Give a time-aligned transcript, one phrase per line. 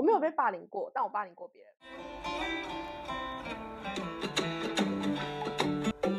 [0.00, 1.74] 我没有被霸凌过，但我霸凌过别人。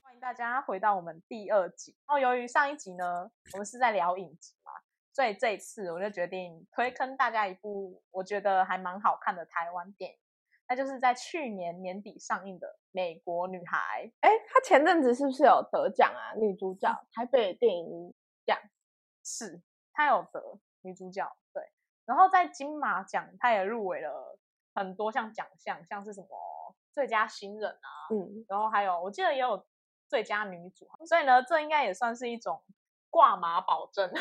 [0.03, 1.97] 欢迎大家回到我们第二集。
[2.05, 4.71] 然后由于上一集呢，我们是在聊影集嘛，
[5.11, 10.17] 所以这一次我就决定推坑大家一部我觉得还蛮好看的台湾电影，
[10.69, 14.05] 那就是在去年年底上映的《美国女孩》。
[14.19, 16.35] 哎，她前阵子是不是有得奖啊？
[16.37, 18.13] 女主角台北电影
[18.45, 18.59] 奖
[19.23, 19.59] 是
[19.91, 21.63] 她有得女主角，对。
[22.05, 24.37] 然后在金马奖，他也入围了
[24.75, 26.27] 很多项奖项，像是什么
[26.91, 29.65] 最佳新人啊，嗯，然后还有我记得也有
[30.07, 32.63] 最佳女主，所以呢，这应该也算是一种
[33.09, 34.11] 挂马保证。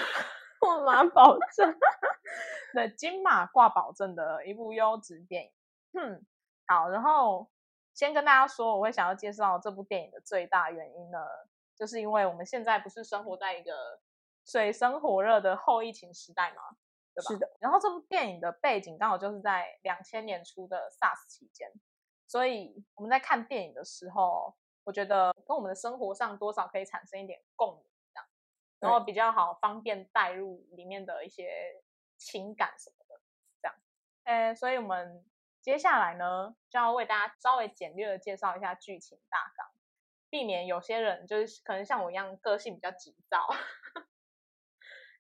[0.61, 1.75] 挂马保证，
[2.75, 5.51] 对金马挂保证的一部优质电影。
[5.99, 6.23] 嗯，
[6.67, 7.49] 好，然后
[7.95, 11.19] 先跟大家说，我会想要介绍这部电影的最大原因呢，
[11.75, 14.01] 就是因为我们现在不是生活在一个
[14.45, 16.63] 水深火热的后疫情时代嘛，
[17.21, 17.29] 对吧？
[17.29, 17.57] 是的。
[17.61, 21.71] 然后这部电影的背景刚好就是在两千年初的 SARS 期间，
[22.27, 27.85] 所以我们在看电影的时候，我觉得跟我们的生活上多少可以产生一点共鸣。
[28.83, 31.83] 然后比较好，方便带入里面的一些
[32.17, 33.21] 情感什么的，
[33.61, 33.77] 这样。
[34.25, 35.23] 呃，所以我们
[35.61, 39.67] 接下来呢，就要为大家稍微简略的介绍一下剧情大纲，
[40.31, 43.47] 避免有些人就是可能像我一样个性比较急躁，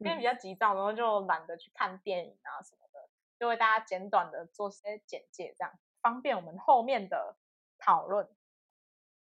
[0.00, 7.36] 因为比较急躁，然后就懒得去看电影啊什么的，就为大家简短的做些简介，这样方便我们后面的
[7.78, 8.28] 讨论。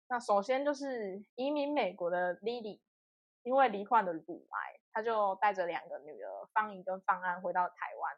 [0.07, 2.79] 那首先就是移民美国的 Lily。
[3.43, 8.13] 因为罹患的乳癌，她就带着两个女儿方怡跟方安回到台湾，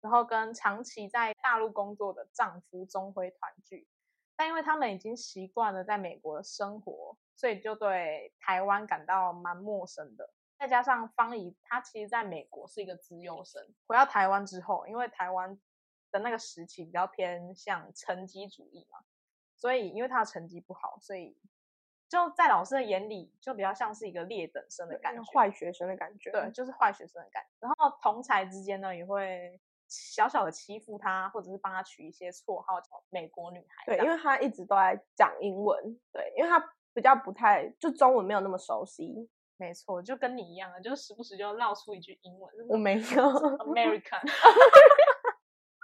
[0.00, 3.86] 然后跟长期在大陆工作的丈夫钟辉团聚。
[4.34, 10.30] 但因为他们已经习惯了在美国的生活，所以就对台湾感到蛮陌生的。
[10.62, 15.58] 再加上方怡她其实在美国是一个资优生，回到台湾之后，因为台湾
[16.12, 18.98] 的那个时期比较偏向成绩主义嘛，
[19.56, 21.36] 所以因为她的成绩不好，所以。
[22.08, 26.30] 就在老师的眼里，就比较像是一个劣等生的感觉，坏学生的感觉。
[26.30, 27.48] 对，就是坏学生的感觉。
[27.58, 29.58] 然后同才之间呢，也会
[29.88, 33.86] 小小的欺负他，或者是帮他取一些绰号，叫“美国女孩”。
[33.96, 35.98] 对，因为他一直都在讲英文。
[36.12, 36.60] 对，因为他
[36.92, 39.30] 比较不太就中文没有那么熟悉。
[39.56, 42.52] 没错，就跟你一样啊，就时不时就绕出一句英文。
[42.68, 43.00] 我没有，
[43.64, 44.20] American。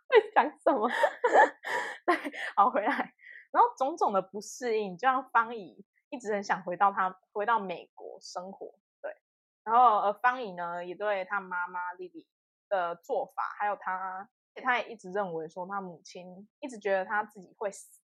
[0.09, 0.89] 在讲什么？
[2.07, 2.17] 对，
[2.57, 3.15] 好回来。
[3.51, 5.85] 然后种种的不适应，就让方怡。
[6.11, 9.15] 一直很想回到他回到美国生活，对。
[9.63, 12.27] 然后而方怡呢，也对他妈妈丽丽
[12.71, 18.01] 的做法，还有他，他也一直认为说他母亲一直觉得他自己会死，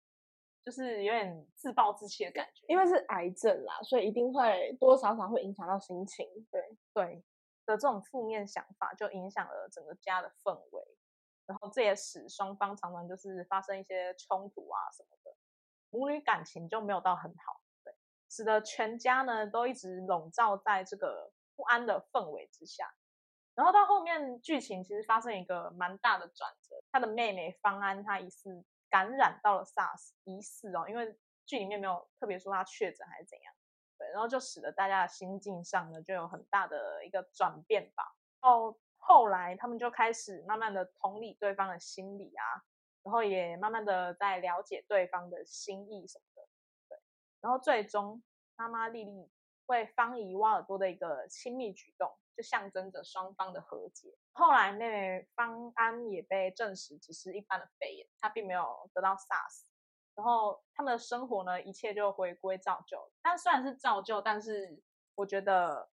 [0.65, 2.65] 就是有点自暴自弃的感觉。
[2.69, 6.61] 因为是癌症啦，所以一定会多多少少会影响到心情，对
[6.93, 7.25] 对
[7.67, 10.83] 的这种负面想法，就影响了整个家的氛围。
[11.47, 15.37] 然后这也使双方常常就是发生一些冲突啊什么的，
[15.91, 17.61] 母女感情就没有到很好。
[18.31, 22.93] 使得全家呢都一直笼罩在这个不安的氛围之下，
[23.55, 33.53] 然后到后面剧情其实发生一个蛮大的转折，他的妹妹方安她疑似感染到了 SARS，疑似哦，因为剧里面没有特别说他确诊还是怎样，
[33.99, 38.05] 对，然后就使得大家的心境上呢就有很大的一个转变吧。
[38.39, 42.63] 后后来他们就开始慢慢的同理对方的心理啊，
[43.03, 46.49] 然后也慢慢的在了解对方的心意什么的，
[46.89, 46.99] 对。
[47.41, 48.23] 然后最终，
[48.55, 49.29] 妈妈丽丽
[49.67, 54.17] 为方怡挖耳朵的一个亲密举动，就象征着双方的和解。
[54.33, 59.65] 后来，妹妹方安也被证实只是一般的肺炎，她并没有得到 SARS。
[60.15, 63.11] 然后他们的生活呢，一切就回归照旧。
[63.23, 64.83] 但虽然是照旧，但是
[65.15, 65.89] 我觉得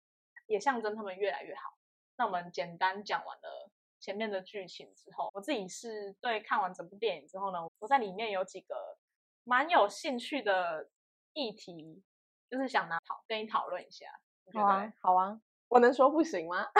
[0.47, 1.77] 也象征他们越来越好。
[2.17, 8.97] 那我们简单讲完了前面的剧情之后，我自己是对看完整部电影之后呢，我在里面有几个
[9.43, 10.89] 蛮有兴趣的。
[11.33, 12.01] 议题
[12.49, 14.07] 就是想拿讨跟你讨论一下，
[14.53, 15.39] 好啊，好啊，
[15.69, 16.65] 我能说不行吗？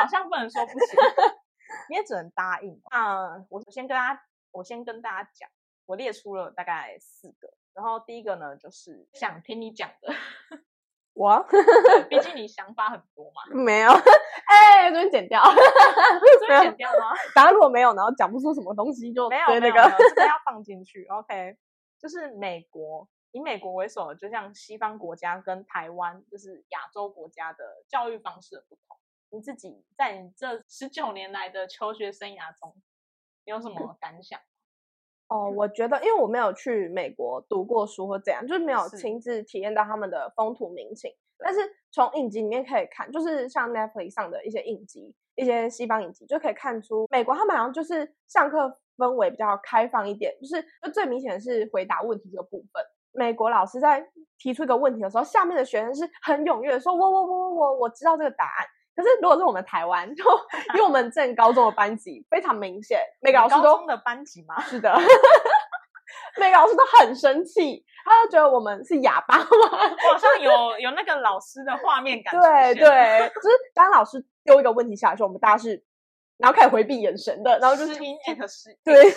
[0.00, 0.98] 好像不能说不行，
[1.88, 2.80] 你也只能答应。
[2.90, 4.22] 那我先跟大家，
[4.52, 5.48] 我先跟大家讲，
[5.86, 10.12] 我列出了大概四个，然后第一个呢，就是想听你讲的。
[11.14, 11.46] 我，
[12.10, 13.42] 毕竟你想法很多嘛。
[13.54, 15.40] 没有，哎，这边剪掉，
[16.40, 17.14] 这边剪掉吗？
[17.32, 21.04] 当然如果没有，然后讲不出什么东西，就没有那个，这个要放进去。
[21.04, 21.56] OK。
[21.96, 28.96] 就是美国以美国为首，就像西方国家跟台湾，就是亚洲国家的教育方式的不同。
[29.30, 32.72] 你自己在你这十九年来的求学生涯中，
[33.44, 34.38] 你有什么感想？
[35.26, 41.12] 哦，我觉得，因为我没有去美国读过书或怎样，就是没有亲自体验到他们的风土民情。
[41.36, 41.60] 但是
[41.90, 52.84] 从影集里面可以看，就是像 Netflix 上的一些影集，一些西方影集，就可以看出美国他们好像就是上课氛围比较开放一点，就是就最明显的是回答问题这个部分。
[53.14, 54.04] 美国老师在
[54.38, 58.66] 提出一个问题的时候，下面的学生是很踊跃说：“我我我我我我知道这个答案。”
[58.96, 60.24] 可是如果是我们台湾，就
[60.74, 64.60] 因为我们正高中的班级非常明显，每个老师都的班级吗？
[64.62, 64.92] 是的，
[66.38, 69.46] 每个老师都很生气，他就觉得我们是哑巴吗？
[69.50, 72.32] 我好像有有那个老师的画面感。
[72.40, 75.84] 对对，就是当老师丢一个问题下来时候，我们大家是。
[76.36, 77.94] 然后开始回避眼神的，然后就是
[78.82, 79.10] 对，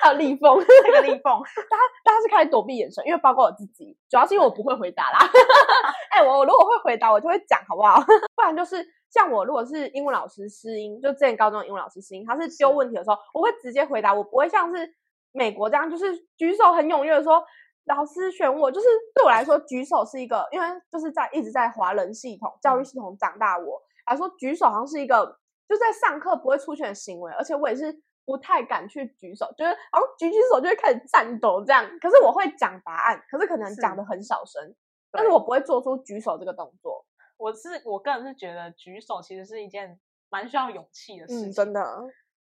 [0.00, 1.40] 还有立凤， 那个立凤，
[1.70, 5.18] 大家大家是开始躲避眼神，因为包括我自己，主要是因为我不会回答啦。
[6.10, 8.00] 哎，我如果会回答，我就会讲，好不好？
[8.34, 14.94] 不然就是像我如果是英文老师试音，就之前高中的英文老师试音，他是丢问题的时候，我会直接回答，我不会像是
[15.30, 17.40] 美国这样，就是举手很踊跃的说
[17.84, 25.38] 老师选我，就是对我来说举手是一个，因为就是在一直在华人系统教育系统长大，我来说举手好像是一个。
[25.68, 31.84] 就在上课不会出现的行为，而且我也是不太敢去举手，就是然后举举手就会开始颤抖这样。
[32.00, 34.74] 可是我会讲答案，可是可能讲的很小声，
[35.10, 37.04] 但是我不会做出举手这个动作。
[37.36, 39.98] 我是我个人是觉得举手其实是一件
[40.30, 41.80] 蛮需要勇气的事情，真的。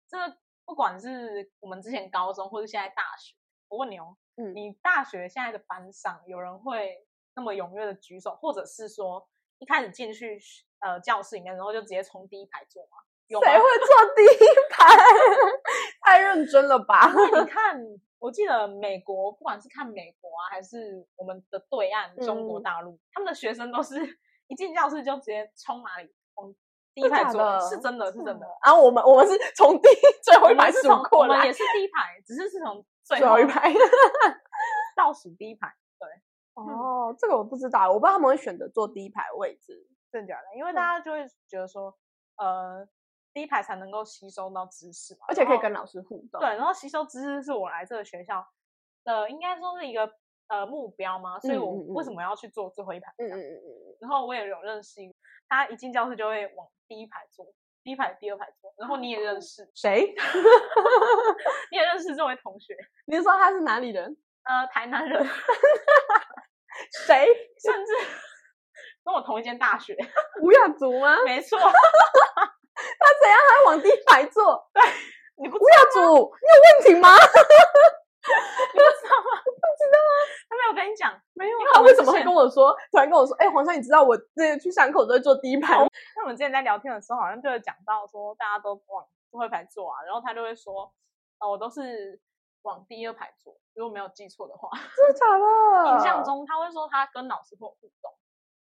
[0.08, 0.18] 这
[0.64, 3.34] 不管是我们之前高中或是现在大学，
[3.68, 9.28] 我问你哦，嗯，你大学现在的班上有人会那么踊跃的举手，或者是说
[9.58, 10.38] 一开始进去
[10.80, 12.98] 呃教室里面，然后就直接从第一排坐吗？
[13.38, 14.96] 谁会坐第一排？
[16.02, 17.12] 太认真了吧！
[17.12, 17.80] 你 看，
[18.18, 23.94] 我记得美国，不管是看美国啊，还是我们的对岸中国大陆，他们的学生都是
[24.48, 26.52] 一进教室就直接冲哪里往
[26.94, 28.46] 第一排坐，是真的是真的。
[28.64, 29.88] 然后我们我们是从第
[30.24, 33.72] 最后一排数过来，我们也是第一排，只是是从最后一排
[34.96, 35.72] 倒数第一排。
[36.00, 36.08] 对，
[36.54, 40.56] 哦，这个我不知道，我不知道他们会选择坐第一排位置，真的假的？
[40.56, 41.96] 因为大家就会觉得说，
[42.36, 42.88] 呃。
[43.32, 46.40] 第一排才能够吸收到知识嘛，而且可以跟老师互动。
[46.40, 48.46] 对，然后吸收知识是我来这个学校
[49.04, 50.10] 的，应该说是一个
[50.48, 53.12] 呃目标嘛，所以我为什么要去做最后一排？
[53.18, 53.96] 嗯嗯嗯嗯。
[54.00, 55.14] 然后我也有认识一个，
[55.48, 57.46] 他一进教室就会往第一排坐，
[57.84, 58.74] 第一排、第二排坐。
[58.78, 60.14] 然后你也认识谁？
[61.70, 62.76] 你也认识这位同学？
[63.06, 64.16] 你说他是哪里人？
[64.42, 65.24] 呃，台南人。
[67.06, 67.26] 谁？
[67.62, 67.92] 甚至
[69.04, 69.94] 跟我同一间大学？
[70.42, 71.16] 吴雅竹吗？
[71.24, 71.58] 没错。
[73.00, 74.68] 他怎样还往第一排坐？
[74.72, 74.82] 对，
[75.36, 75.98] 你不要主，
[76.40, 77.08] 你有问题吗？
[78.20, 79.30] 你不知道吗？
[79.44, 80.12] 不知道啊，
[80.48, 81.56] 他没有跟你讲，没有。
[81.72, 82.76] 他为什么会跟我说？
[82.92, 85.74] 突然跟我说，哎，皇上，你知道我这去上课都会坐第一排。
[86.16, 90.92] 那我们之前在聊天的时候，好像就有讲到说，大家都往最后一排坐啊，然后他就会说，
[91.40, 92.20] 哦，我都是
[92.62, 94.68] 往第二排坐，如果没有记错的话。
[94.94, 95.92] 真的假的？
[95.94, 98.12] 印象中他会说他跟老师会互动，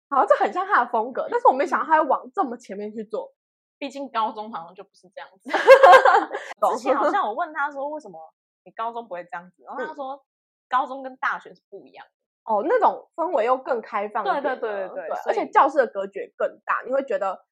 [0.10, 3.34] 好，这很像他的风格，但是我没想到他会往这么前面去做。
[3.82, 5.50] 毕竟高中好像就不是这样子。
[6.70, 8.32] 之前好像我问他说，为什么
[8.64, 9.64] 你高中不会这样子？
[9.66, 10.24] 然后他说，
[10.70, 12.12] 高中跟大学是不一样的。
[12.44, 14.24] 哦，那种氛围又更开放。
[14.24, 17.44] 对对对对对，而且教室的隔绝更大，你会觉得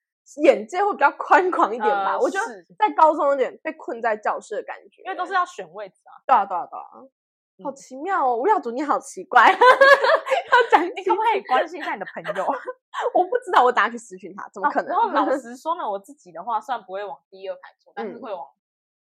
[0.44, 2.16] 眼界会比较宽广一点吧？
[2.20, 2.46] 我觉得
[2.78, 6.14] 在高中有点被困在教室的感觉，因为都是要选位置啊。
[6.28, 7.10] 对啊对啊对啊，
[7.64, 8.38] 好奇妙哦！
[8.38, 9.58] 吴耀祖你好奇怪， 要
[10.72, 12.46] 讲你可不可以关心一下你的朋友？
[13.14, 14.90] 我不知道，我打去私讯他，怎么可能？
[14.90, 18.48] 然后老 实说呢，我自己的话，虽然不会往第二排坐，但是会往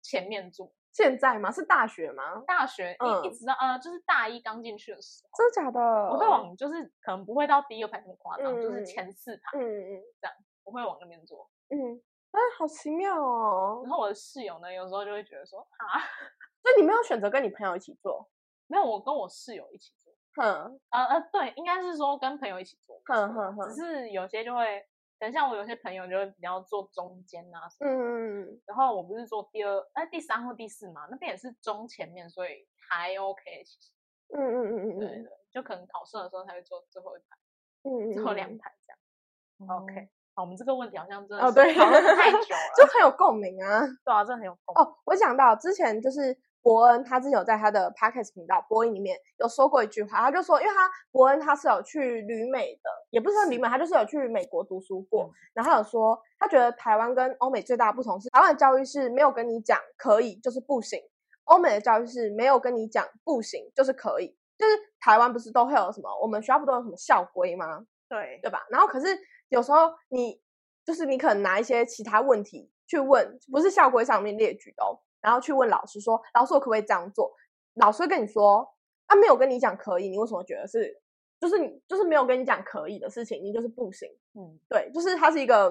[0.03, 0.71] 前面坐。
[0.93, 1.51] 现在吗？
[1.51, 2.43] 是大学吗？
[2.47, 5.31] 大学一一直到呃，就是大一刚进去的时候。
[5.37, 5.81] 真的假的？
[5.81, 11.49] 我会往，就是可能不会到第二排这么夸张，就是前四排，嗯嗯，这样我会往那边坐。
[11.69, 12.01] 嗯，
[12.33, 13.83] 哎，好奇妙哦。
[13.85, 16.01] 然后我的室友呢，有时候就会觉得说，啊，
[16.63, 18.29] 所以你没有选择跟你朋友一起坐？
[18.67, 19.93] 没有，我跟我室友一起。
[20.35, 24.85] 哼，呃呃，对，应该是说跟朋友一起做，哼哼哼，只是有些就会，
[25.19, 33.91] 等像我有些朋友就会比较坐中间啊，嗯嗯嗯，然后我不是坐第二，哎，第三或第四嘛，那边也是中前面，所以还 OK，其实，
[34.37, 37.37] 嗯嗯嗯嗯，对对，就可能考试的时候才会坐最后一排，
[37.85, 38.93] 嗯嗯，最后两排这
[39.67, 46.39] 样，OK，好，我们这个问题好像真的哦对，讨论太久 了，就很有共鸣啊，对啊，真的很有共哦，我想到之前就是。
[46.63, 55.31] 伯恩他之前有在他的 podcast 频道播音里面有说过一句话，他就说，因为他伯恩他是有去旅美的，也不是说旅美，他就是有去美国读书过。
[55.55, 61.01] 然后有说，他觉得台湾跟欧美最大的不同是，台湾的教育是没有跟你讲可以就是不行，
[61.45, 64.37] 欧美的教育是没有跟你讲不行就是可以。
[64.59, 67.87] 就是台湾不是都会有什么，我们学校不都有什么校规吗？
[68.09, 68.67] 对，对吧？
[68.71, 69.17] 然后可是
[69.51, 70.43] 有时候你
[70.85, 74.85] 就是你可能拿一些其他问题去问，不是校规上面列举的。
[75.21, 77.33] 然后去问老师说：“老师，我可不可以这样做？”
[77.75, 78.69] 老师会跟你说
[79.07, 81.01] ：“他没有跟你讲可以，你为什么觉得是？
[81.41, 85.71] 就是你就是没有跟你讲可以的事情，你就是不行。”嗯，对，就是它是一个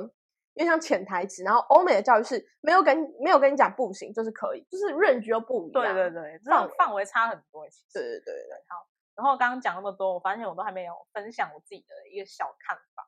[0.54, 5.94] 因为像潜台词，然后欧美的教育是没有跟没有跟你讲不行，就是可以，就是 range 又不一样。
[5.94, 7.68] 对对对，这种范围差很多。
[7.70, 8.56] 其实对对对对。
[8.68, 13.04] 好，然后刚刚讲那么多，我发现我都还没有分享我自己的一个小看法。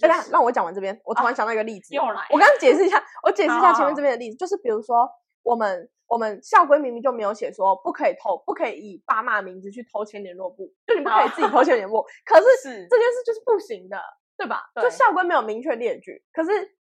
[0.00, 1.94] 大家让我讲完这边，我突然想到一个例子。
[1.94, 5.06] 又来，我刚刚解释一下，我解释一下前面这边的例子，就是比如说
[5.42, 13.98] 我们我们校规明明就没有写说不可以偷，不可以以爸妈名字去偷签联络簿，就你不可以自己偷签联络簿， 可是这件事就是不行的，
[14.36, 14.70] 对吧？
[14.80, 16.50] 就校规没有明确列举，可是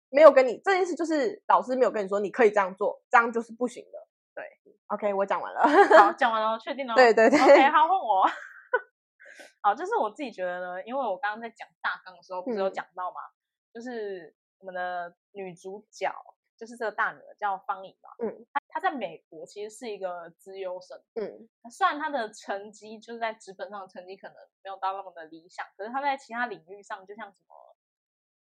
[0.10, 4.08] 没有跟你这件事就是老师没有跟你说你可以这样做，这样就是不行的。
[4.36, 4.46] 对
[4.88, 5.62] ，OK，我讲完了。
[5.98, 6.94] 好，讲完了， 确定了。
[6.96, 7.40] 对对对。
[7.40, 8.24] OK，好， 问我。
[9.62, 13.18] 好，就是我自己觉得呢，因为我刚刚在讲大纲的时候不是有讲到吗？
[13.74, 16.10] 就是我们的女主角，
[16.58, 18.10] 就是这个大女儿叫方颖嘛。
[18.20, 21.00] 嗯，她她在美国其实是一个资优生。
[21.16, 27.56] 嗯，虽然她的成绩就是在纸本上的成绩可能没有到那么的理想，可是她在其他领域上，就像什么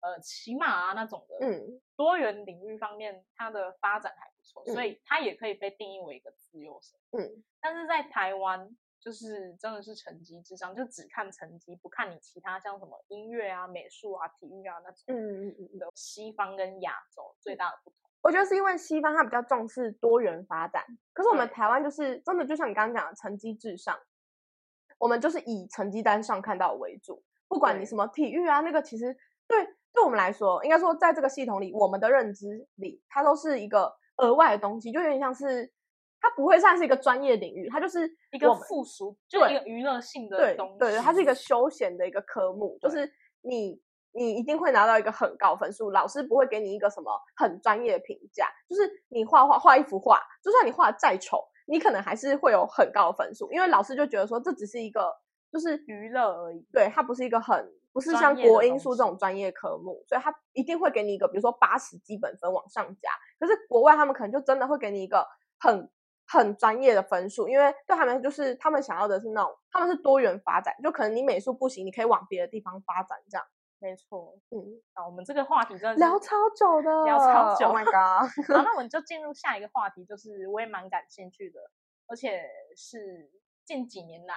[0.00, 6.98] 呃骑马啊那种的，嗯，多元领域方面，她的发展还不错，所以她也可以被定义为一个资优生。
[7.12, 8.76] 嗯，但是在台湾。
[9.04, 15.04] 就是真的是成绩至上，就只看成绩，不看你其他像什么音乐啊、美术啊、体育啊那种。
[15.08, 20.82] 嗯嗯嗯的西方跟亚洲最大的不同，我觉得是因为西方它比较重视多元发展，
[21.12, 23.94] 可是我们台湾就是真的就像你刚刚讲的成绩至上，
[24.96, 29.14] 我们就是以成绩单上看到为主，不管你什么体育啊，那个其实
[29.46, 35.70] 对对我们来说，应该说在这个系统里，我们的认知里，它都是一个额外的东西，就有点像是。
[36.24, 40.78] 它不会算是一个专业领域，它就是一个附属，就一个娱乐性的东西。
[40.78, 43.06] 对对，它是一个休闲的一个科目，就是
[43.42, 43.78] 你
[44.12, 48.48] 你一定会拿到一个很高分数，老师不会给你一个什么很专业的评价。
[48.66, 55.14] 就是你画画画一幅画，就算你画的再丑，你可能还是会有很高的分数，因为老师就觉得说这只是一个
[55.52, 56.66] 就是娱乐而已。
[56.72, 63.10] 对，它不是一个很不是像国英数这种专业科目，所以他一定会给你一个，比如说八十基本分往上加。
[63.38, 65.26] 可是国外他们可能就真的会给你一个
[65.58, 65.90] 很。
[66.26, 73.46] 很专业的分数，因为对他们就是他们想要的是那种，他们是多元发展，就可能你美术不行，你可以往别的地方发展，这样。
[73.80, 78.26] 没错，嗯，啊，我们这个话题真的聊超久的，聊超久，Oh my god！
[78.48, 81.60] 好，那我们就进入下一个话题，就是我也蛮感兴趣的，
[82.06, 83.30] 而且是
[83.66, 84.34] 近几年来，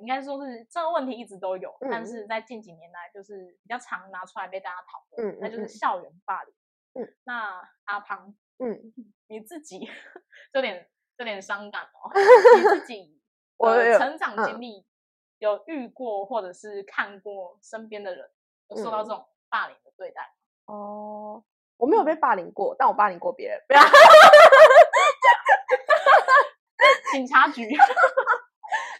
[0.00, 6.52] 应该说是这个问题一直都有，但是在近几年来就是比较常拿出来被大家讨论，那就是校园霸凌。
[6.94, 8.92] 嗯，那阿庞，嗯，
[9.28, 9.88] 你自己
[10.52, 10.88] 有点。
[11.20, 12.10] 有点伤感哦，
[12.56, 13.20] 你自己
[13.58, 14.86] 我成长经历
[15.38, 18.30] 有遇过或者是看过身边的人
[18.68, 20.22] 有受到这种霸凌的对待
[20.66, 20.74] 吗？
[20.74, 21.44] 哦，
[21.76, 23.60] 我没有被霸凌过，但我霸凌过别人。
[23.68, 23.80] 不 要
[27.12, 27.68] 警察局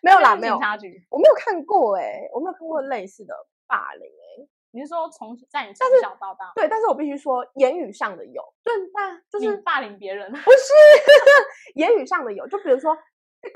[0.02, 3.34] 没有啦，没有警察局，我没有看过哎，我没有看过类似的
[3.66, 4.46] 霸凌哎。
[4.72, 6.52] 你是说从在你从小到大？
[6.54, 10.72] 对，但是我必须说，言语上的有，对那就是霸凌别人，不是
[11.80, 12.46] 言语上的有。
[12.46, 13.00] 就比如说，可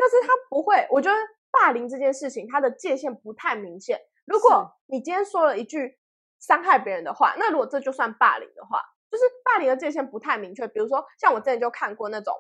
[0.09, 1.17] 是他不会，我觉得
[1.51, 4.01] 霸凌这件事情，它的界限不太明显。
[4.25, 5.99] 如果你今天说了一句
[6.41, 10.67] 伤害别人的话，那如果这就算霸凌的话，就是霸凌的界限不太明确。
[10.69, 12.35] 比如说，像我之前就看过那种，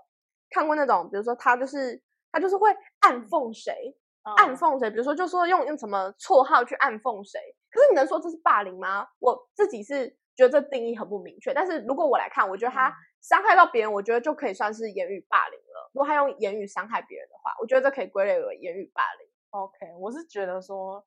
[0.50, 3.96] 看过那种，比如说他就是他就是会暗讽谁。
[4.38, 4.88] 暗讽谁？
[4.88, 7.38] 比如说，就说用用什么绰号去暗讽谁？
[7.70, 9.06] 可是你能说这是霸凌吗？
[9.18, 11.52] 我自己是觉得这定义很不明确。
[11.52, 12.90] 但是如果我来看，我觉得他
[13.24, 15.90] 伤害到别人，我觉得就可以算是言语霸凌了。
[15.94, 19.26] 如果他用言语伤害别人的话，我觉得这可以归类为言语霸凌。
[19.48, 21.02] OK，我是觉得说，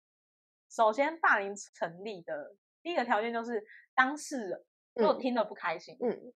[0.68, 6.34] 首先霸凌成立的第一个条件就是当事人如果听了不开心，嗯，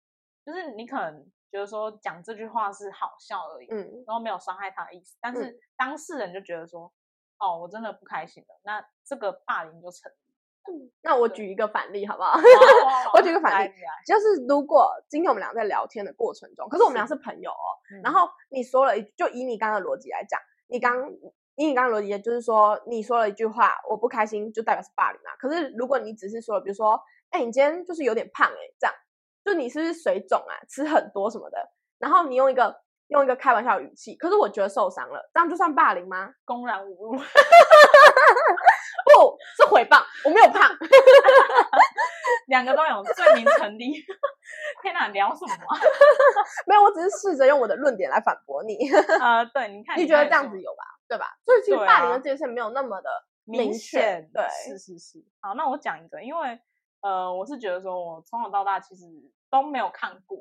[0.45, 1.31] 就是你可能。
[1.51, 6.93] 觉得说讲这句话是好笑而已，嗯，然后没有伤害他的意思，但是当事人就觉得说，
[7.39, 10.28] 哦，我真的不开心了，那这个霸凌就成立。
[10.67, 12.37] 嗯，那我举一个反例好不好？
[13.13, 13.71] 我举个反例，
[14.05, 17.65] 就是如果今天我们俩在聊天的过程中，可是我们俩是朋友哦，
[18.03, 21.09] 然后你说了一，就以你刚刚的逻辑来讲，你刚
[21.55, 25.31] 以你刚刚逻辑，就是说你说了一句话，我不开心，就代表是霸凌嘛。
[25.39, 26.99] 可是如果你只是说，比如说，
[27.31, 28.95] 哎，你今天就是有点胖，哎，这样。
[29.43, 30.53] 就你是不是水肿啊？
[30.67, 31.57] 吃很多什么的，
[31.97, 32.75] 然后你用一个
[33.09, 36.31] 用一个开玩笑的语气，可是我觉得受伤了，这样就算霸凌吗？
[36.45, 37.17] 公然侮辱？
[39.05, 40.69] 不是诽谤，我没有胖，
[42.47, 43.93] 两个都有罪名成立。
[44.83, 45.55] 天哪，聊什么？
[46.67, 48.77] 没有，我只是试着用我的论点来反驳你。
[49.19, 50.83] 啊，对，你看，你觉得这样子有吧？
[51.07, 51.25] 对吧？
[51.43, 53.09] 所以其实霸凌的界限没有那么的
[53.45, 54.29] 明显。
[54.31, 55.25] 对，是是是。
[55.41, 56.59] 好，那我讲一个，因为
[57.01, 59.05] 呃，我是觉得说我从小到大其实。
[59.51, 60.37] 都没有看过，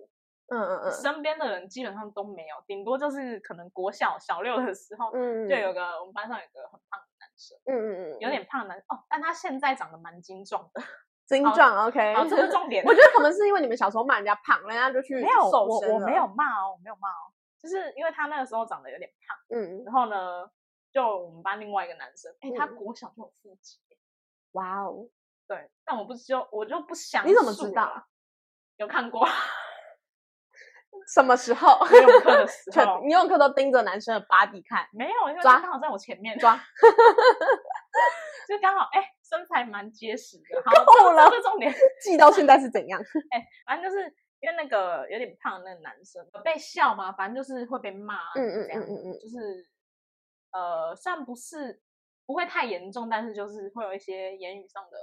[0.48, 10.82] 嗯嗯嗯，身边的人基本上都没有，顶多就是可能国小小六的时候，嗯就有个我们班上有个很胖的男生，嗯嗯嗯，有点胖男哦，但他现在长得蛮精壮的，
[11.26, 12.82] 精壮，OK，好，这是重点。
[12.88, 17.28] 我觉得可能是因为你们小时候骂人家胖，人家就去没有，我我没有，骂哦，我没有骂哦，
[17.60, 20.50] 就是因为他那个时候长得有点胖，嗯，然后呢，
[20.90, 22.76] 就我们班另外一个男生，哎，他嗯。
[22.76, 23.78] 国小就有腹肌，
[24.52, 25.06] 哇哦，
[25.46, 28.06] 对，但我不就我就不想你怎么知道？
[28.78, 29.26] 有看过
[31.14, 31.78] 什么时候？
[31.90, 36.54] 游泳课的时候， 你游泳课都盯着男生的 body 看，没有，因为他刚好在我前面，抓，
[38.46, 40.62] 就刚好哎，身材蛮结实的。
[40.64, 41.74] 好，够这了这重点。
[42.02, 43.00] 记到现在是怎样？
[43.30, 44.04] 哎反正就是
[44.40, 49.66] 因为那个有点胖的那个男生有被笑嘛，反正就是会被骂啊，嗯嗯这样嗯嗯嗯就是
[50.52, 51.82] 呃，虽然不是
[52.26, 54.96] 不会太严重，但是就是会有一些言语上的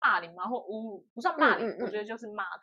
[0.00, 2.60] 霸凌嘛，或侮辱，不算霸凌，嗯嗯嗯我觉得就是骂他。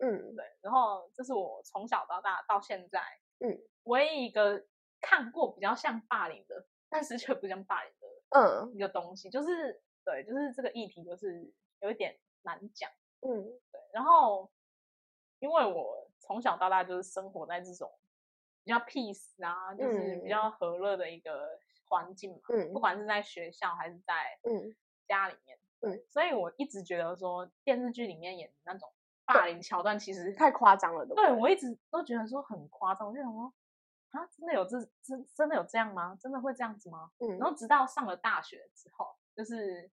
[0.00, 0.34] 嗯。
[0.36, 3.00] 对，然后这是我从小到大到现在，
[3.40, 4.64] 嗯，唯一一个
[5.00, 8.72] 看过比较像霸凌的，但是却不像霸凌的嗯。
[8.74, 12.90] 一个东西，就是对，就是这个议题就是有一点难讲。
[13.20, 13.60] 嗯。
[13.72, 14.50] 对，然后
[15.40, 17.90] 因为我从小到大就是生活在这种
[18.64, 20.28] 比较 peace 啊，就是比嗯。
[20.28, 22.72] 较和乐的一个环境嘛，嗯。
[22.72, 24.74] 不管是在学校还是在嗯。
[25.08, 28.92] 家里面，嗯，所以我一直觉得说电视剧里面演的那种
[29.34, 33.52] 霸凌桥段，其实太夸张了，对不对我一直都觉得说很夸张，我就想说
[34.10, 36.16] 啊，真的有这真真的有这样吗？
[36.20, 37.10] 真的会这样子吗？
[37.18, 39.06] 嗯然后直到上了大学之后，
[39.36, 39.90] 就是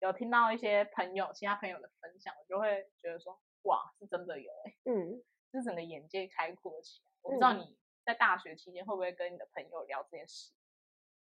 [0.00, 5.22] 有听到一些朋友、其他朋友的分享，我就会觉得说，哇，是真的有哎、嗯，
[5.52, 7.10] 是整个眼界开阔起来。
[7.22, 10.52] 我不知道嗯你在大学期间会不会跟你的朋友聊这件事，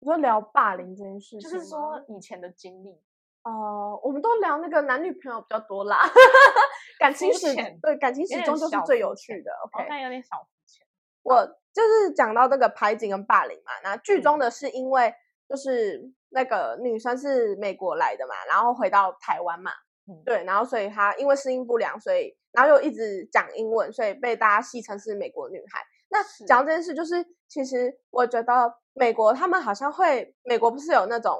[0.00, 3.00] 你说聊霸凌这件事情，就是说以前的经历。
[3.44, 6.02] 哦，我们都聊那个男女朋友比较多啦，
[6.98, 9.50] 感情史对感情有点始终就是最有趣的。
[9.70, 10.86] 好 OK，像有点小肤浅。
[11.22, 15.12] 我就是讲到这个排挤跟霸凌嘛，那剧嗯中的是因为
[15.48, 19.70] 就是那个女生是美国来的嘛，然后回到台湾嘛，
[20.08, 25.80] 嗯对，然后所以她因为适应不良，所以然后又一直讲英文，所以被大家戏称是美国女孩。
[26.08, 31.36] 那讲到这件事，就是其实我觉得美国他们好像会，美国不是有那种，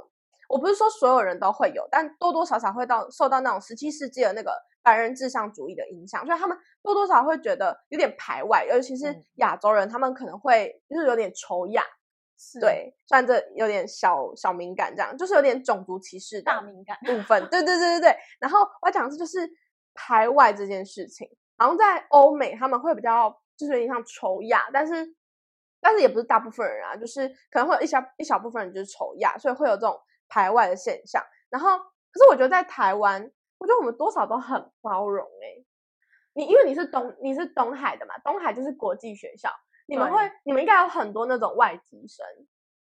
[0.48, 4.52] 我不是说所有人都会有，但多多少少会到受到那种十七世纪的那个
[4.87, 11.83] 白人至上主义的影响，所以他们多多少少会觉得有点排外，尤其是嗯亚洲人，他们可能会就是有点仇亚，
[12.38, 16.96] 是对，虽然这有点小小敏感，这样就是有点种族歧视的大敏感。
[17.05, 18.16] 部分， 对对对对对。
[18.38, 19.51] 然后我要讲的是就是
[19.92, 25.05] 排外这件事情，好像在欧美他们会比较就是有点像仇亚，但是
[25.81, 31.20] 但是也不是大部分人啊，就是可能会有一小一小部分人就是仇亚，所以会有这种排外的现象。
[31.51, 35.64] 然后可是我觉得在台湾，我觉得我们多少都很包容诶、
[36.34, 39.50] 你因为你是东你是东海的嘛，东海就是国际学校，
[39.86, 42.26] 你们对会你们应该有很多那种外籍生，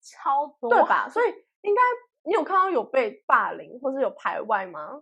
[0.01, 1.07] 超多，对吧？
[1.09, 1.29] 所以
[1.61, 1.81] 应该
[2.23, 5.01] 你有看到有被霸凌或是有排外吗？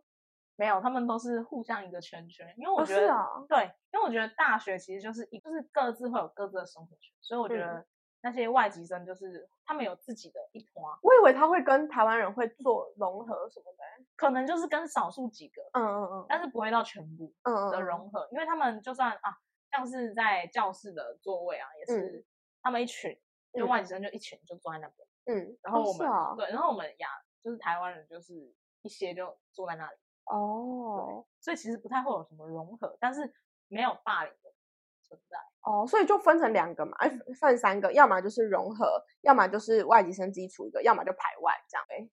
[0.55, 7.85] 没有，他们都是互相一个圈圈，因为我哦觉得、是啊对，因为我觉得大学其实就是一就是各自会有各自的生活圈，所以我觉嗯得
[8.23, 13.83] 那些外籍生就是他们有自己的一团，我以为他会跟台湾人会做融合什么的。
[13.83, 16.25] 欸、可能就是跟少数几个，嗯嗯嗯。
[16.29, 17.33] 但是不会到全部
[17.69, 19.37] 的融合，因为他们就算啊，
[19.69, 22.25] 像是在教室的座位啊，也是
[22.61, 23.13] 他们一群，
[23.51, 23.67] 就嗯。
[23.67, 27.09] 外籍生就一群就坐在那边，嗯，哦然后我们、对，然后我们亚
[27.41, 29.97] 就是台湾人就是一些就坐在那里。
[30.27, 31.25] 哦。
[31.41, 33.33] 所以其实不太会有什么融合，但是
[33.67, 34.53] 没有霸凌的
[35.01, 35.37] 存在。
[35.63, 41.85] 哦，所以就分成两个嘛，哎，分三个，要么就是融合，要么就是外籍生基础一个，要么就排外这样。
[41.89, 42.09] 哎，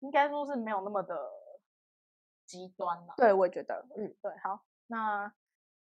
[0.00, 1.30] 应该说是没有那么的
[2.46, 3.14] 极端了。
[3.16, 5.32] 对，我也觉得，嗯对，好，那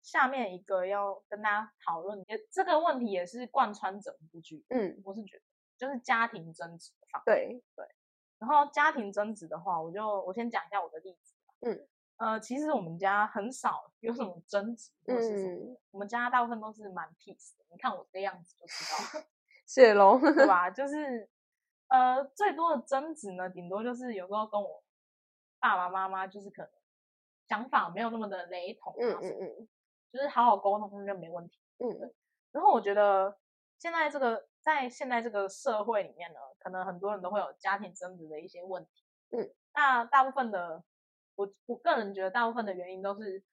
[0.01, 5.43] 下面一个要跟大家讨论，也这个问题也是贯穿整部剧，嗯，我是觉得
[5.77, 7.61] 就是家庭争执的方面。
[7.75, 7.85] 对，
[8.37, 11.35] 然后家庭争执的话，我就我先讲一下我的例子。
[11.61, 11.87] 嗯，
[12.21, 17.65] 呃，其实我们家很少有什么争执或是什么，嗯我们家大部分都是蛮 peace 的。
[17.71, 19.25] 你看我这个样子就知道了。
[19.65, 20.19] 谢龙。
[20.35, 20.69] 对吧？
[20.69, 21.27] 就是
[21.87, 24.83] 呃，最多的争执呢，顶多就是有时候跟我
[25.59, 26.71] 爸爸妈妈就是可能
[27.47, 29.67] 想法没有那么的雷同嗯啊什么，嗯嗯
[30.13, 31.59] 就是好好沟通就没问题。
[31.79, 32.13] 嗯
[32.51, 33.35] 然后我觉得
[33.79, 39.03] 现在这个在现在这个社会里面呢，可能很多人都会有家庭争执的一些问题。
[39.31, 40.83] 嗯，那大部分的
[41.41, 43.43] 我我个人觉得大部分的原因都是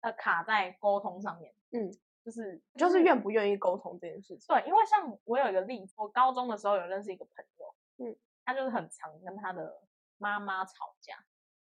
[0.00, 1.54] 呃卡在沟通上面。
[1.70, 1.90] 嗯，
[2.24, 4.46] 就是就是愿不愿意沟通这件事情。
[4.48, 9.82] 对，因为像我有一个例子，我高中的时候有认识一个朋友，嗯，他就是很常跟他的
[10.18, 11.24] 妈妈吵架，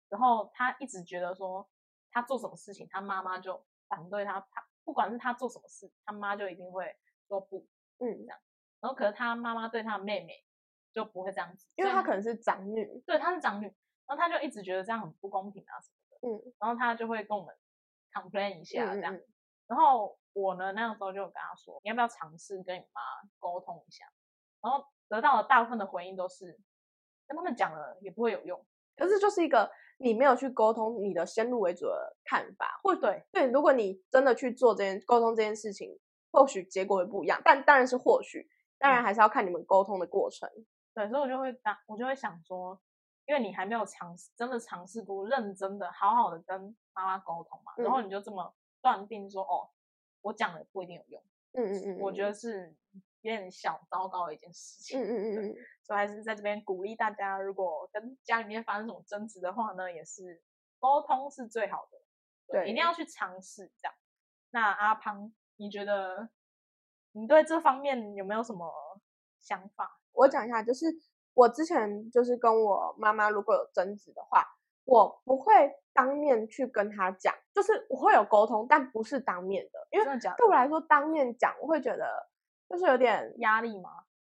[0.08, 1.68] 然后他一直觉得说
[2.10, 6.96] 他做什么事情，他妈妈就反对他，他不管是他做什么事，他妈就一定会
[7.28, 7.66] 说不，
[7.98, 8.38] 嗯，这样
[8.80, 10.44] 然后可是他妈妈对他的妹妹
[10.92, 13.02] 就不会这样子，因为她可能是长女。
[13.06, 13.72] 对她是长女，
[14.12, 17.54] 然后他就一直觉得这样很不公平啊什么的，嗯然后他就会跟我们
[18.12, 19.14] complain 一下这样。
[19.14, 19.24] 嗯嗯
[19.68, 23.00] 然后我呢，那个时候就跟他说，你要不要尝试跟你妈
[23.38, 24.04] 沟通一下？
[24.60, 26.46] 然后得到的大部分的回应都是，
[27.26, 28.62] 跟他们讲了也不会有用。
[28.96, 35.98] 可是就是一个你没有去沟通你的先入为主的看法，或对对，如果你真的去做这件沟通这件事情，
[36.30, 38.46] 或许结果会不一样，但当然是或许，
[38.78, 40.46] 当然嗯还是要看你们沟通的过程。
[40.92, 42.78] 对，所以我就会当，我就会想说，
[43.26, 49.70] 因为你还没有尝试，真的尝试过认真的、好好的跟妈妈沟通嘛，然后嗯你就这么断定说，哦，
[50.20, 52.74] 我讲的不一定有用，嗯嗯嗯，我觉得是
[53.20, 55.00] 有点小糟糕的一件事情。
[55.00, 55.04] 嗯
[55.50, 55.54] 嗯
[55.84, 60.40] 所以还是在这边鼓励大家，如果跟家里面发生什么争执的话呢，也是
[60.78, 61.98] 沟通是最好的，
[62.48, 63.94] 对一定要去尝试这样。
[64.50, 66.28] 那阿胖，你觉得
[67.12, 68.72] 你对这方面有没有什么
[69.40, 70.00] 想法？
[70.12, 70.86] 我讲一下，就是
[71.34, 74.46] 我之前就是跟我妈妈如果有争执的话，
[74.84, 75.52] 我不会
[75.92, 80.06] 当面去跟她讲，就是我会有沟通，但不是当面的，因为？
[80.36, 82.28] 对我来说，当面讲我会觉得
[82.68, 83.90] 就是有点压力嘛？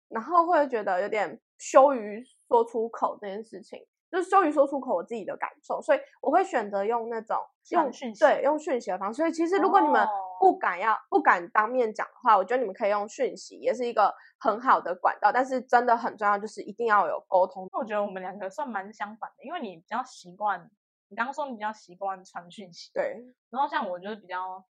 [0.09, 7.39] 然后会觉得有点羞于说出口这件事情，就是羞于说出口我自己的感受，所以我会选择用那种
[7.71, 9.19] 用传讯息对用讯息的方式。
[9.19, 15.31] 所以其实如果你们哦不敢要、不敢当面讲的话，我觉得你们可以用讯息，也是一个很好的管道。
[15.31, 17.69] 但是真的很重要，就是一定要有沟通。
[17.73, 20.69] 我觉得我们两个算蛮相反的，因为你比较习惯，
[21.09, 24.65] 你刚刚说你比较习惯传讯息，对，然后像我就是比较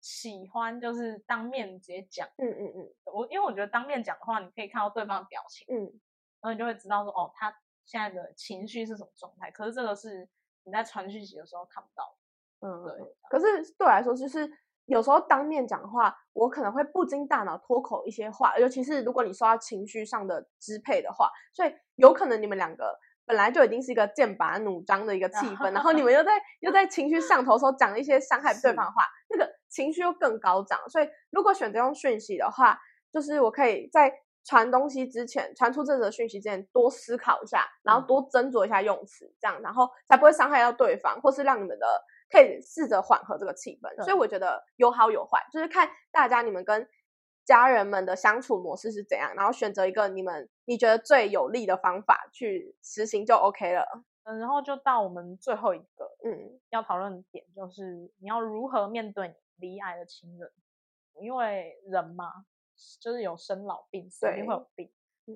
[0.00, 2.26] 喜欢就是当面直接讲。
[2.38, 5.66] 嗯嗯嗯我因为我觉得当面讲的话，你可以看到对方的表情。
[5.68, 6.00] 嗯，
[6.40, 7.52] 然后你就会知道说，哦，他
[7.90, 9.50] 现在的情绪是什么状态。
[9.50, 10.28] 可是这个是
[10.64, 12.68] 你在传讯息的时候看不到的。
[12.68, 14.48] 嗯，对嗯可是对我来说，就是
[14.84, 30.78] 有时候当面讲的话，我可能会不经大脑脱口一些话，尤其是如果你受到情绪上的支配的话，所以有可能你们两个本来就已经是一个剑拔弩张的一个 气氛，然后你们 又在又在情绪上头的时候讲了一些伤害对方的话，那个情绪又更高涨。
[30.88, 32.78] 所以如果选择用讯息的话，
[33.12, 34.12] 就是我可以在
[34.44, 41.86] 传东西之前，传出这则讯息之前，多思考一下，然后嗯多斟酌一下用词，这样，然后才不会伤害到对方，或是让你们的
[42.30, 44.04] 可以试着缓和这个气氛。
[44.04, 46.88] 所以我觉得有好有坏，就是看大家你们跟
[47.44, 53.84] 家人们的相处模式是怎样，然后选择一个你们你觉得最有利的方法去实行就 OK 了。
[54.24, 60.50] 嗯，然后就到我们最后一个嗯要讨论的点，就是你要如何面对你离爱的亲人，
[61.20, 62.26] 因为人嘛，
[63.00, 64.90] 就是有生老病死，一定会有病。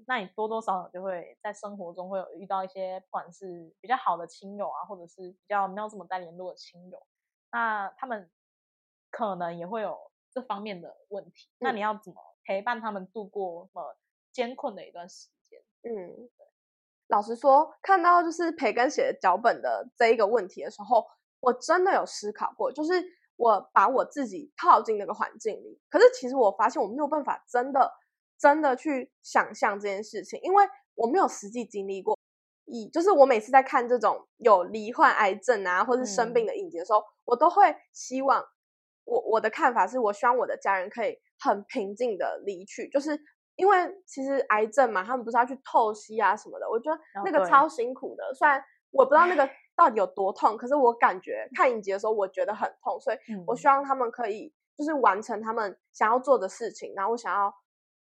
[0.07, 7.07] 那你多多少少就会在生活中会有遇到一些，不管是比较好的亲友啊，或者是比较没有这么在联络的亲友，
[7.52, 8.28] 那他们
[9.11, 11.48] 可能也会有这方面的问题。
[11.59, 13.96] 那嗯你要怎么陪伴他们度过呃
[14.33, 15.61] 艰困的一段时间？
[15.83, 16.28] 嗯，
[17.07, 21.07] 老实说，看到就是培根写的脚本的这一个问题的时候，
[21.38, 22.92] 我真的有思考过，就是
[23.37, 27.92] 我把我自己套进那个环境里，可是其实我发现我没有办法真的
[28.38, 32.16] 真的去想象这件事情，因为我没有实际经历过。
[32.66, 38.42] 以就是我每次在看这种有罹患癌症啊，或是生病的影集的时候，我都会希望
[39.05, 43.20] 我我的看法是我希望我的家人可以很平静的离去，就是
[43.57, 48.33] 因为其实癌症嘛，他们不是要去透析啊什么的，我觉得那个超辛苦的。
[48.33, 57.52] 虽然我不知道那个到底有多痛，可是我感觉看影集的时候我觉得很痛，所以我嗯希望他们可以就是完成他们想要做的事情，然后我想要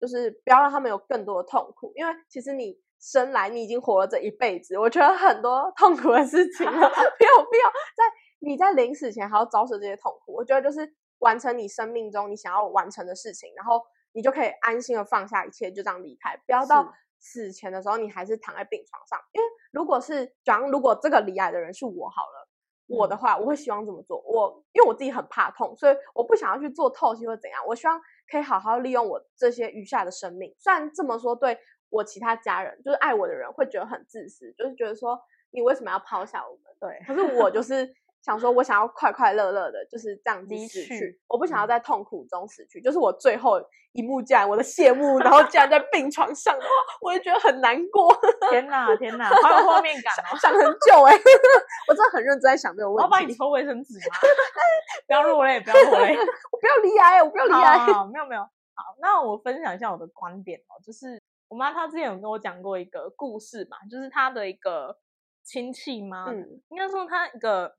[0.01, 6.73] 就是不要让他们有更多的痛苦，因为其实你生来你已经活了这一辈子，我觉得很多痛苦的事情了，
[7.21, 8.05] 没有必要在
[8.41, 10.33] 你在临死前还要遭受这些痛苦。
[10.33, 19.19] 我觉得就是完成你生命中你想要完成的事情，然后你就可以安心的放下一切，就这样离开，不要到死前的时候你还是躺在病床上。
[19.33, 22.49] 因为如果是假如如果这个离癌的人是我好了。
[22.91, 24.19] 我的嗯话，我会希望怎么做。
[24.23, 27.63] 我因为我自己很怕痛，所以我不想要去做透析或怎样。
[27.67, 30.55] 我希望可以好好利用我这些余下的生命。
[30.59, 31.59] 虽然这么说，对
[31.91, 36.75] 我其他家人，就是爱我的人，会觉得很自私，就是觉得说你为什么要抛下我们？
[36.81, 37.87] 对，可是我就是
[38.23, 41.21] 想说，我想要快快乐乐的，就是这样子离死去去。
[41.29, 43.61] 我不想要嗯在痛苦中死去，就是我最后
[43.93, 46.69] 一幕，竟然我的谢幕，然后竟然在病床上的话，
[47.01, 48.15] 我也觉得很难过，
[48.51, 50.37] 天哪天哪，好有画面感哦！
[50.39, 51.15] 想很久哎、
[51.89, 53.35] 我真的很认真在想这个问我要帮你。
[53.35, 54.17] 抽卫生纸吗？
[55.07, 56.17] 不要落泪，不要落泪。
[56.51, 57.79] 我不要离癌，我不要离癌。
[57.79, 58.43] 好好没有没有。
[58.43, 64.97] 好，那我分享一下我的观点哦，就是我妈她之前有跟我讲过一个故事嘛，就是她的一个
[65.45, 67.75] 亲戚嘛，嗯应该说她一个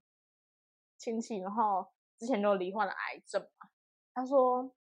[0.99, 1.87] 亲戚，然后
[2.19, 3.69] 之前就罹患了癌症嘛。
[4.13, 4.75] 他说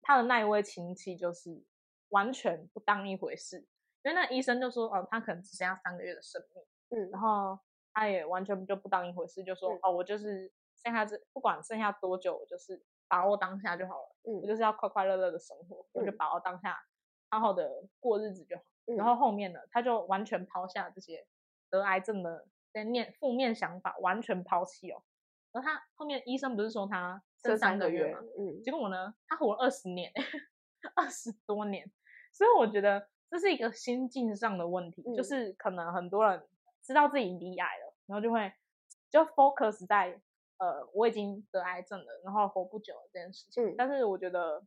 [0.00, 1.62] 他的那一位亲戚就是
[2.10, 3.58] 完全不当一回事，
[4.04, 6.64] 因为那医生就说哦，他可能只剩下三个月的生命。
[6.90, 7.58] 嗯然后
[7.92, 16.78] 他也完全就不当一回事，就说、嗯哦，我就是剩下这不管剩下多久，我就是把握当下就好了，我嗯就是要快快乐乐的生活，我就嗯把握当下，
[17.30, 18.62] 好好的过日子就好。
[18.86, 21.26] 嗯然后后面呢，他就完全抛下这些
[21.70, 25.02] 得癌症的这些念负面想法，完全抛弃哦。
[25.54, 30.12] 然后他后面医生不是说他这剩三三个月个月吗？，嗯结果我呢，他活了二十年，
[30.96, 31.88] 二十多年，
[32.32, 36.44] 所以我觉得这是一个心境上的问题，就嗯是可能很多人
[36.82, 38.52] 知道自己离癌了，然后就会
[39.08, 40.20] 就 focus 在
[40.58, 43.64] 呃我已经得癌症了，然后活不久了这件事情。
[43.64, 44.60] 嗯但是我觉得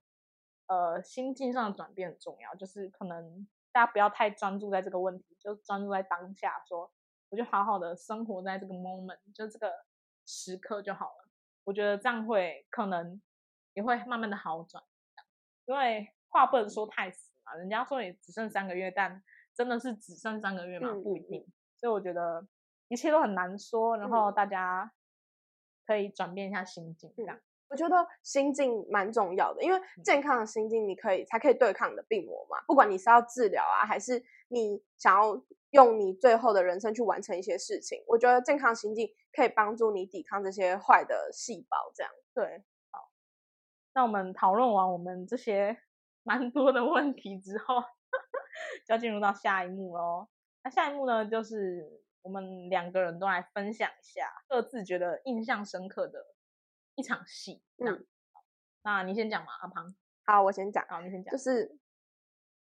[0.67, 6.89] 呃心境上的转变很重要，就是可能大家不要太专注在这个问题，就专注在当下，说
[7.29, 9.73] 我就好好的生活在这个 moment，就这个
[10.27, 11.29] 时刻就好了。
[11.63, 13.19] 我觉得这样会可能
[13.73, 14.83] 也会慢慢的好转，
[15.65, 19.23] 因为话不能说太死嘛，人家说你只剩三个月，但
[19.55, 21.45] 真的是只剩三个月嘛，不一定。
[21.77, 22.45] 所以我觉得
[22.87, 24.91] 一切都很难说，然后大家
[25.85, 27.39] 可以转变一下心境，这样。
[27.69, 32.61] 我觉得心境蛮重要的，因为嗯健康的心境，你可以才可以对抗你的病魔嘛。
[32.65, 35.35] 不管你是要治疗啊，还是你想要
[35.71, 41.91] 用你最后的人生去完成一些事情，我觉得健康心境可以帮助你抵抗这些坏的细胞。
[41.93, 43.11] 这样，对，好，
[43.93, 45.77] 那我们讨论完我们这些
[46.23, 47.81] 蛮多的问题之后，
[48.85, 50.27] 就要进入到下一幕喽。
[50.63, 56.35] 那下一幕呢，就是我们两个人都来分享一下各自觉得印象深刻的
[56.95, 57.61] 一场戏。
[57.77, 58.07] 嗯嗯，
[58.83, 59.95] 那你先讲嘛，阿庞。
[60.25, 60.85] 好，我先讲。
[60.89, 61.31] 好，你先讲。
[61.31, 61.77] 就是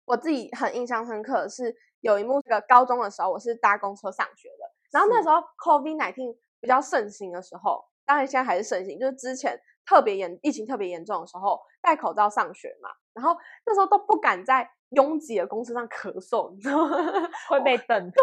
[0.07, 13.37] 我自己很印象深刻的是有一幕，这个高中的时候我是搭公车上学的，然后那时候 COVID nineteen 比较盛行的时候，当然现在还是盛行，就是之前特别严疫情特别严重的时候，戴口罩上学嘛，然后
[13.67, 16.97] 那时候都不敢在拥挤的公车上咳嗽，你知道吗？
[17.49, 18.11] 会被瞪。
[18.11, 18.23] 对，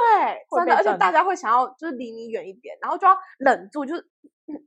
[0.56, 1.24] 真的，而且大家。
[1.24, 4.08] 会想要就是离你远一点，然后就要忍住，就是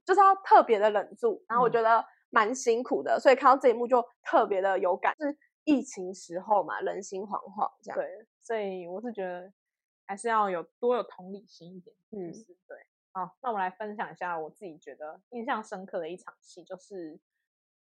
[0.05, 1.73] 就是要特别的忍住，然后我嗯。
[1.73, 7.99] 觉得蛮辛苦的，所以看到这一幕就特别的有感，是疫情时候嘛，人心惶惶这样。
[7.99, 9.53] 对，所以我是觉得
[10.07, 12.33] 还是要有多有同理心一点，嗯。
[12.33, 12.87] 就是对。
[13.13, 17.19] 好，那我来分享一下我自己觉得印象深刻的一场戏，就是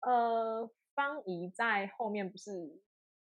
[0.01, 2.79] 呃，方怡在后面不是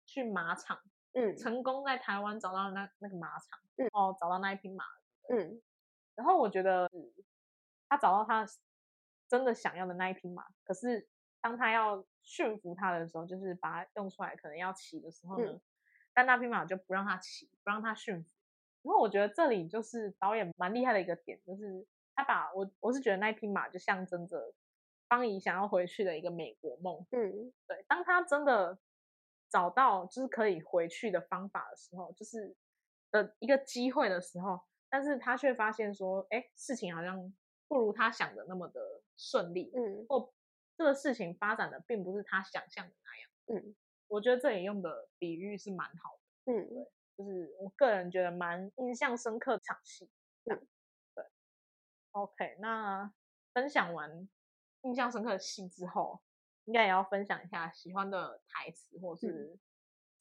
[0.05, 0.79] 去马场，
[1.13, 1.35] 嗯。
[1.35, 3.87] 成功在台湾找到那那个马场，嗯。
[3.91, 4.85] 哦，找到那一匹马，
[5.29, 5.61] 嗯。
[6.15, 6.89] 然后我觉得
[7.89, 8.47] 他找到他
[9.27, 11.07] 真的想要的那一匹马，可是
[11.41, 15.61] 当他要驯服它的时候，就是把它用出来，可能要骑的时候呢，嗯
[16.15, 18.29] 但那匹马就不让他骑，不让他驯服。
[18.83, 24.53] 然后我觉得这里就是导演蛮厉害的一个点，就是他把我我是觉得那匹马就象征着
[25.07, 27.05] 方怡想要回去的一个美国梦。
[27.11, 28.77] 嗯对，当他真的
[29.49, 32.55] 找到就是可以回去的方法的时候，就是
[33.09, 37.33] 的一个机会的时候，但是他却发现说，哎，事情好像
[37.67, 40.31] 不如他想的那么的顺利，嗯或
[40.83, 43.61] 这个事情发展的并不是他想象的那样。
[43.61, 43.75] 嗯
[44.07, 46.85] 我觉得这里用的比喻是蛮好的，嗯
[47.17, 50.09] 就是我个人觉得蛮印象深刻的场戏。
[50.43, 50.67] 嗯，
[51.15, 51.25] 对。
[52.11, 53.11] OK，那
[53.53, 54.27] 分享完
[54.81, 56.21] 印象深刻的戏之后，
[56.65, 59.57] 应该也要分享一下喜欢的台词或是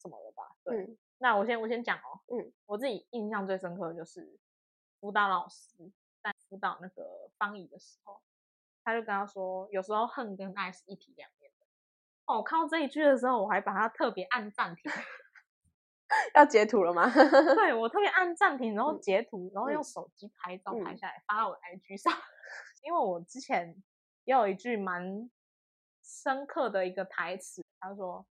[0.01, 0.55] 什么了吧？
[0.63, 0.85] 对。
[0.85, 4.39] 嗯那我先我先讲哦，嗯，我自己印象最深刻的就是
[4.99, 8.21] 辅导老师在辅导那个方怡的时候，
[8.83, 11.65] 他就跟他说，有时候恨跟爱是一体两面的。
[12.25, 14.91] 哦，我看到这一句的时候，我还把它特别按暂停，
[16.35, 17.09] 要截图了吗？
[17.55, 22.11] 对我特别按暂停，然后嗯截图，然后用嗯手机拍照拍嗯下来发到我的 IG 上，
[22.83, 23.75] 因为我之前
[24.25, 25.29] 也有一句蛮
[26.03, 28.25] 深刻的一个台词，他说，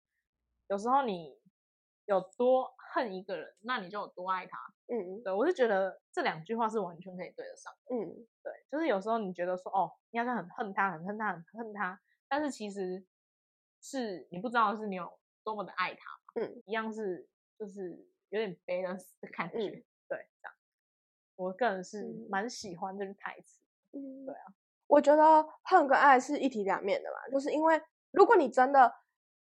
[0.69, 1.38] 有时候你
[2.07, 4.59] 有多恨一个人，那你就有多爱他。
[4.92, 5.22] 嗯。
[5.24, 7.94] 对我是觉得这两句话是完全可以对得上的。
[7.96, 8.26] 嗯。
[8.42, 13.05] 对，就是有时候你觉得说，哦，你好像很恨他，很恨他，很恨他，但是其实
[13.81, 17.28] 是你不知道是你有多么的爱他，嗯，一样是
[17.59, 17.90] 就是
[18.28, 19.85] 有点 balance 的感觉，嗯。
[20.09, 20.55] 对，这样。
[21.37, 22.26] 我个人是嗯。
[22.31, 23.61] 蛮喜欢这句台词，
[23.92, 24.55] 嗯，对啊，
[24.87, 28.92] 我觉得恨跟爱是一体两面的嘛，就是因为如果你真的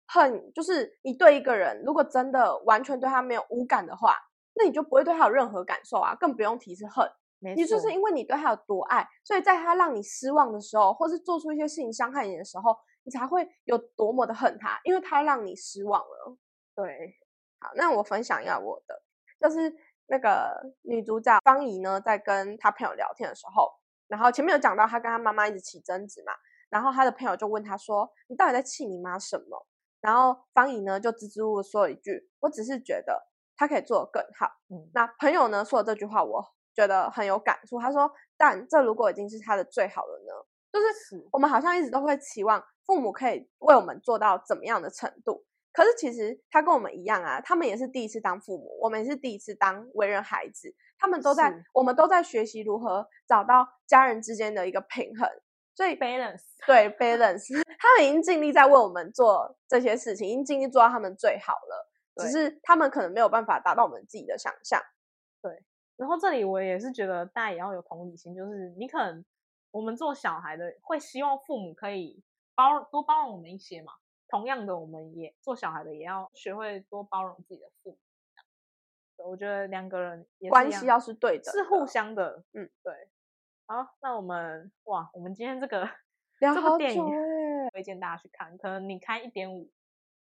[0.06, 4.16] 恨，就是你对一个人，如果真的完全对他没有无感的话，
[4.54, 7.10] 那你就不会对他有任何感受啊，更不用提是恨。
[7.42, 16.36] 没你就是因为你对他有多爱，所以在他让你失望的时候，或是做出一些事情伤害你的时候，你才会有多么的恨他，因为他让你失望了。
[16.74, 17.14] 对，
[17.58, 19.02] 好，那我分享一下我的，
[19.40, 19.74] 就是
[20.06, 23.72] 那个女主角方怡呢，在跟她朋友聊天的时候，
[24.06, 26.34] 然后前面有讲到她跟她妈妈一直起争执嘛，
[26.68, 29.66] 然后她的朋友就问她说：“你到底在气你妈什么？”
[30.02, 33.29] 然后方怡呢就支支吾吾地说了一句：“我只是觉得
[33.60, 36.42] 她可以做得更好。”嗯，那朋友呢说的这句话我
[36.74, 37.78] 觉得很有感触。
[37.78, 40.32] 他说：“但这如果已经是他的最好了呢？
[40.72, 45.44] 就是我们好像一直都会期望父母可以为我们做到怎么样的程度。
[45.72, 50.74] 可是其实他跟我们一样啊，他们也是第一次当父母，我们也是第一次当为人孩子。
[50.98, 55.28] 他们都在，我们都在学习如何找到家人之间的一个平衡。
[55.74, 57.46] 所以 balance 对 balance，
[57.78, 61.89] 他们已经尽力在为我们做这些事情，已经尽力做到他们最好了。
[62.16, 64.80] 只是他们可能没有办法达到我们自己的想象。
[65.42, 65.62] 对。
[65.96, 69.24] 然后这里我也是觉得大家也要有同理心，就是你可能
[69.70, 72.22] 我们做小孩的会希望父母可以
[72.54, 73.92] 包多包容我们一些嘛。
[74.28, 77.98] 同样的，我们也做小孩的也要学会多包容自己的父母。
[79.28, 82.42] 我觉得两个人关系要是对的，是互相的。
[82.52, 83.10] 嗯，对。
[83.66, 85.86] 好，那我们哇，我们今天这个
[86.40, 87.04] 这部电影
[87.72, 89.70] 推荐大家去看，可能你开一点五、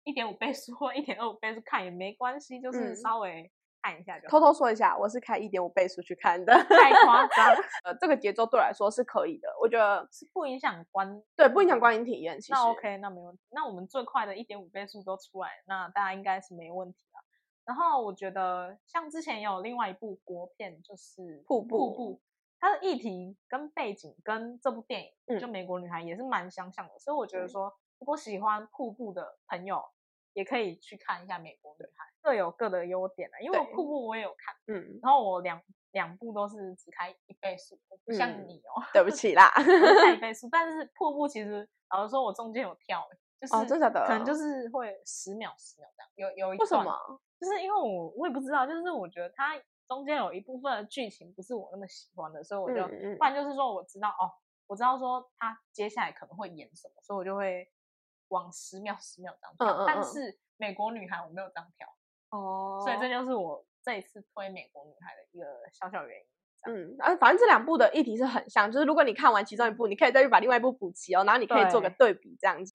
[0.08, 3.52] 一点五倍速或一点二五倍速看也没关系，就是稍微。
[3.80, 7.46] 看一下就偷偷说一下，我是开一点五倍速去看的，太夸张。
[7.84, 12.40] 呃，这个节奏对我来说是可以的，我觉得是不影响观，对，不影响观影体验。
[12.40, 13.42] 其实那 OK，那没问题。
[13.50, 17.20] 那我们最快的一点五倍速都出来，那大家应该是没问题了。
[17.64, 22.20] 然后我觉得像之前也有另外一部国片，就是《瀑布》，瀑布
[22.58, 29.84] 它的议题跟背景跟这部电影就《美国女孩》也是蛮相像的，所以我觉得说，如果喜欢瀑布的朋友。
[30.38, 33.40] 也可以去看一下《美国女孩》，各有各的优点啊。
[33.40, 38.80] 因为瀑布我也有看，嗯，然后我两两部都是只开一倍速，不像你哦。
[38.92, 39.50] 对不起啦，
[40.04, 40.48] 开一倍速。
[40.48, 43.04] 但是瀑布其实老实说，我中间有跳，
[43.40, 46.30] 就是真的，可能就是会十秒十秒这样。
[46.30, 47.20] 有有一为什么？
[47.40, 54.30] 就是因为我我也不知道，就是我觉得它中间有一部分的剧情不是我那么喜欢的，所以我就不然就是说我知道哦，
[54.68, 57.68] 我知道说他接下来可能会演什么，所以我就会。
[58.28, 61.88] 往十秒十秒这样跳，但是美国女孩我没有张票
[62.30, 66.26] 哦，所以这就是我这一次推美国女孩的一个小小原因。
[66.66, 72.72] 嗯，啊，反正这两部的议题是很像，就是如果你看完其中一部，你可以再去把另外一部补齐哦，然后你可以做个对比这样子。